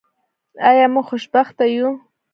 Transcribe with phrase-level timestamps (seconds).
[0.69, 1.89] آیا موږ خوشبخته یو؟